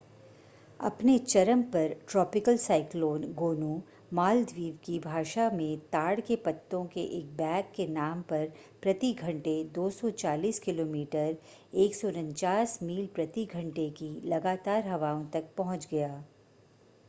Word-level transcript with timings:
अपने 0.79 1.17
चरम 1.23 1.61
पर 1.73 1.91
ट्रॉपिकल 2.11 2.55
साइक्लोन 2.57 3.25
गोनू 3.33 3.73
मालदीव 4.19 4.79
की 4.85 4.97
भाषा 4.99 5.49
में 5.51 5.79
ताड़ 5.91 6.19
के 6.21 6.35
पत्तों 6.45 6.83
के 6.95 7.01
एक 7.19 7.29
बैग 7.37 7.65
के 7.75 7.87
नाम 7.89 8.21
पर 8.31 8.47
प्रति 8.83 9.13
घंटे 9.21 9.53
240 9.77 10.59
किलोमीटर 10.61 11.37
149 11.85 12.77
मील 12.83 13.05
प्रति 13.15 13.45
घंटे 13.53 13.89
की 14.01 14.11
लगातार 14.27 14.87
हवाओं 14.87 15.25
तक 15.33 15.53
पहुंच 15.57 15.87
गया 15.91 16.13